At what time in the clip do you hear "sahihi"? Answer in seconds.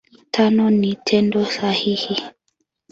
1.55-2.15